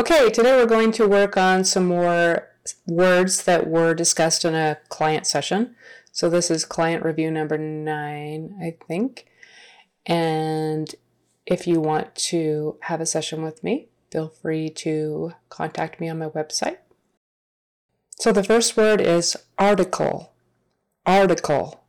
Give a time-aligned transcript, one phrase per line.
[0.00, 2.48] Okay, today we're going to work on some more
[2.86, 5.76] words that were discussed in a client session.
[6.10, 9.26] So this is client review number nine, I think.
[10.06, 10.94] And
[11.44, 16.18] if you want to have a session with me, feel free to contact me on
[16.18, 16.78] my website.
[18.18, 20.32] So the first word is article.
[21.04, 21.84] Article.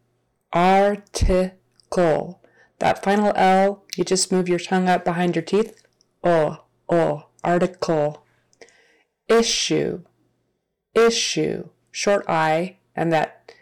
[0.52, 2.42] Article.
[2.80, 5.82] That final L, you just move your tongue up behind your teeth.
[6.26, 8.26] Oh, oh article,
[9.28, 10.04] issue,
[10.94, 13.54] issue, short I, and that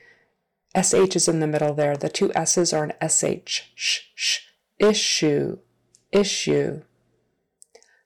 [0.75, 1.97] SH is in the middle there.
[1.97, 3.71] The two S's are an SH.
[3.75, 4.39] Sh, sh,
[4.79, 5.57] issue,
[6.11, 6.81] issue.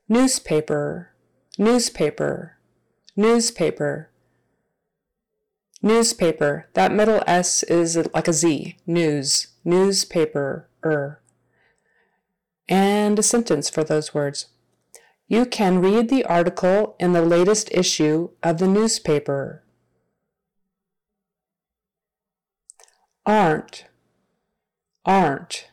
[0.08, 1.12] Newspaper,
[1.58, 2.58] newspaper,
[3.16, 4.10] newspaper.
[5.82, 6.70] Newspaper.
[6.76, 8.78] That middle S is like a Z.
[8.88, 9.48] News.
[9.66, 10.70] Newspaper.
[10.86, 11.20] Er.
[12.70, 14.46] And a sentence for those words.
[15.28, 19.64] You can read the article in the latest issue of the newspaper.
[23.26, 23.86] Aren't.
[25.06, 25.70] Aren't.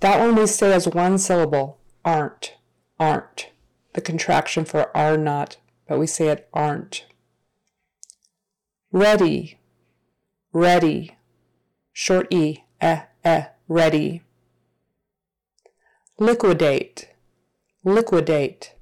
[0.00, 1.78] That one we say as one syllable.
[2.04, 2.54] Aren't.
[3.00, 3.50] Aren't.
[3.94, 5.56] The contraction for are not,
[5.88, 7.06] but we say it aren't.
[8.92, 9.58] Ready.
[10.52, 11.16] Ready.
[11.92, 12.58] Short E.
[12.80, 13.46] Eh, eh.
[13.66, 14.22] Ready.
[16.18, 17.13] Liquidate
[17.84, 18.74] liquidate.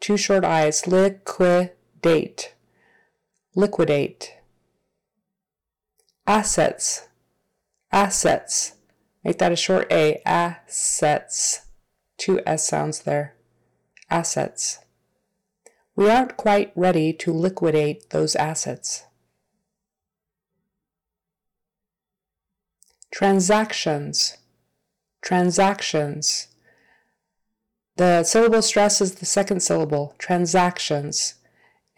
[0.00, 2.54] Two short I's, liquidate.
[3.54, 4.34] Liquidate.
[6.26, 7.08] Assets,
[7.92, 8.74] assets.
[9.24, 11.66] Make that a short A, assets.
[12.18, 13.36] Two S sounds there.
[14.10, 14.80] Assets.
[15.94, 19.04] We aren't quite ready to liquidate those assets.
[23.10, 24.36] Transactions,
[25.22, 26.48] transactions.
[27.96, 31.34] The syllable stress is the second syllable, transactions.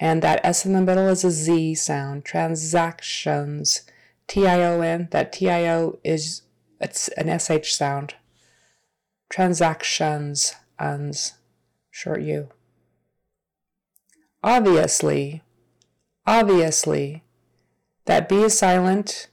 [0.01, 3.83] And that S in the middle is a Z sound, transactions.
[4.29, 6.43] T I O N, that T I O is
[6.81, 8.15] it's an SH sound.
[9.29, 11.35] Transactions, uns,
[11.91, 12.49] short U.
[14.45, 15.43] Obviously,
[16.27, 17.25] obviously,
[18.05, 19.29] that B is silent.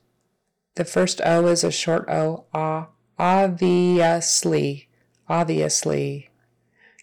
[0.75, 2.45] The first O is a short O.
[2.53, 2.87] Ah,
[3.19, 4.89] obviously,
[5.29, 6.29] obviously.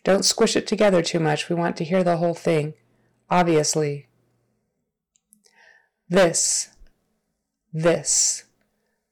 [0.04, 1.48] Don't squish it together too much.
[1.48, 2.74] We want to hear the whole thing,
[3.30, 4.08] obviously.
[6.08, 6.70] This,
[7.72, 8.44] this,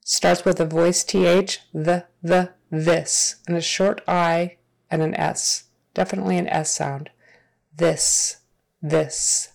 [0.02, 4.56] starts with a voice th, the, the, this, and a short I
[4.90, 5.64] and an S.
[5.94, 7.10] Definitely an S sound.
[7.74, 8.38] This,
[8.82, 9.52] this.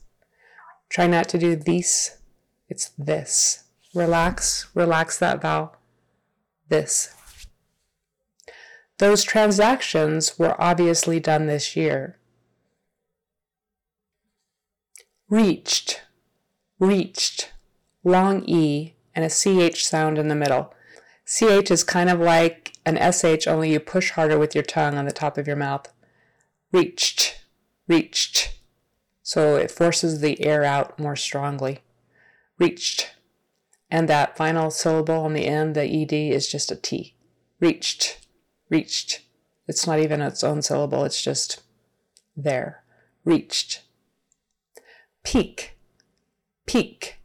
[0.89, 2.17] Try not to do these.
[2.69, 3.63] It's this.
[3.93, 5.75] Relax, relax that vowel.
[6.69, 7.13] This.
[8.97, 12.17] Those transactions were obviously done this year.
[15.29, 16.01] Reached,
[16.79, 17.51] reached,
[18.03, 20.73] long E and a CH sound in the middle.
[21.25, 25.05] CH is kind of like an SH, only you push harder with your tongue on
[25.05, 25.91] the top of your mouth.
[26.71, 27.43] Reached,
[27.87, 28.59] reached.
[29.23, 31.79] So it forces the air out more strongly.
[32.59, 33.11] Reached.
[33.89, 37.15] And that final syllable on the end, the ED, is just a T.
[37.59, 38.24] Reached
[38.69, 39.21] reached.
[39.67, 41.61] It's not even its own syllable, it's just
[42.35, 42.83] there.
[43.23, 43.81] Reached.
[45.23, 45.77] Peak.
[46.65, 47.17] Peak.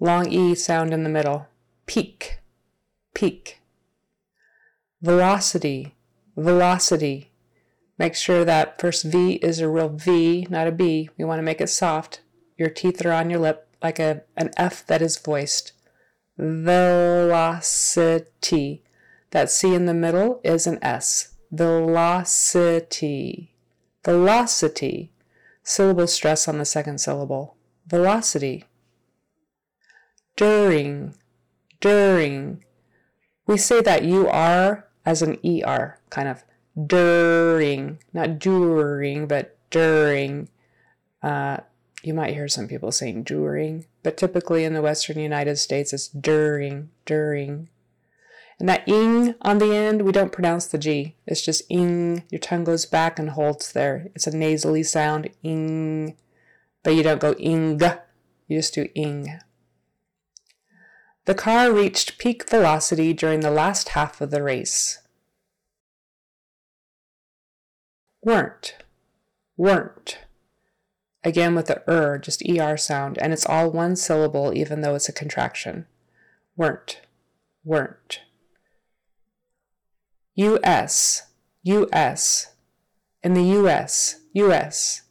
[0.00, 1.48] Long E sound in the middle.
[1.86, 2.38] Peak.
[3.14, 3.60] Peak.
[5.02, 5.94] Velocity.
[6.36, 7.32] Velocity.
[7.98, 11.10] Make sure that first V is a real V, not a B.
[11.18, 12.20] We want to make it soft.
[12.56, 15.72] Your teeth are on your lip like a, an F that is voiced.
[16.36, 17.64] Velocity.
[19.30, 21.34] That C in the middle is an S.
[21.50, 23.54] Velocity.
[24.04, 25.12] Velocity.
[25.62, 27.56] Syllable stress on the second syllable.
[27.86, 28.64] Velocity.
[30.36, 31.14] During.
[31.80, 32.64] During.
[33.46, 36.44] We say that you are as an ER, kind of
[36.86, 40.48] during, not during, but during.
[41.22, 41.58] Uh,
[42.02, 46.08] you might hear some people saying during, but typically in the Western United States it's
[46.08, 47.70] during, during.
[48.58, 51.14] And that ing on the end, we don't pronounce the G.
[51.26, 52.24] It's just ing.
[52.30, 54.08] Your tongue goes back and holds there.
[54.14, 56.16] It's a nasally sound, ing.
[56.82, 57.80] But you don't go ing.
[58.48, 59.38] You just do ing.
[61.26, 65.02] The car reached peak velocity during the last half of the race.
[68.22, 68.76] Weren't.
[69.56, 70.18] Weren't.
[71.22, 75.08] Again with the er, just er sound, and it's all one syllable even though it's
[75.08, 75.86] a contraction.
[76.56, 77.02] Weren't.
[77.64, 78.22] Weren't.
[80.38, 81.22] US,
[81.64, 82.52] US.
[83.24, 85.02] in the US, US.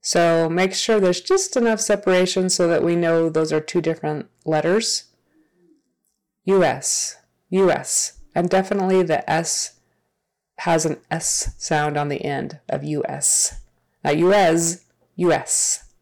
[0.00, 4.26] So make sure there's just enough separation so that we know those are two different
[4.44, 5.04] letters.
[6.44, 7.16] US,
[7.50, 8.20] US.
[8.36, 9.80] And definitely the S
[10.58, 13.62] has an S sound on the end of US.
[14.04, 14.84] Not US,
[15.16, 15.92] US.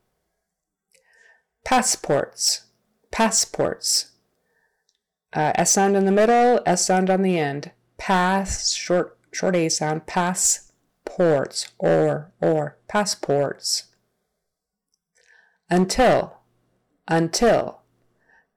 [1.65, 2.67] Passports,
[3.11, 4.11] passports.
[5.32, 7.70] Uh, S sound in the middle, S sound on the end.
[8.02, 13.84] Pass, short, short A sound, passports, or, or, passports.
[15.70, 16.38] Until,
[17.06, 17.82] until.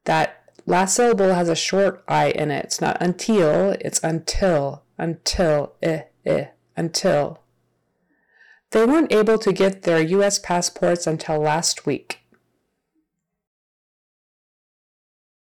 [0.06, 2.66] That last syllable has a short I in it.
[2.66, 6.46] It's not until, it's until, until, eh, eh,
[6.76, 7.44] until.
[8.72, 10.40] They weren't able to get their U.S.
[10.40, 12.25] passports until last week.